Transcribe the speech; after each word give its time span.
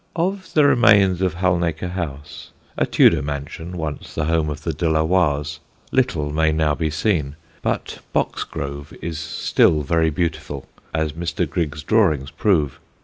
Of 0.15 0.55
the 0.55 0.65
remains 0.65 1.21
of 1.21 1.35
Halnaker 1.35 1.89
House, 1.91 2.49
a 2.75 2.87
Tudor 2.87 3.21
mansion, 3.21 3.77
once 3.77 4.15
the 4.15 4.25
home 4.25 4.49
of 4.49 4.63
the 4.63 4.73
De 4.73 4.89
la 4.89 5.03
Warrs, 5.03 5.59
little 5.91 6.33
may 6.33 6.51
now 6.51 6.73
be 6.73 6.89
seen; 6.89 7.35
but 7.61 7.99
Boxgrove 8.11 8.93
is 8.99 9.19
still 9.19 9.83
very 9.83 10.09
beautiful, 10.09 10.67
as 10.91 11.13
Mr. 11.13 11.47
Griggs' 11.47 11.83
drawings 11.83 12.31
prove. 12.31 12.79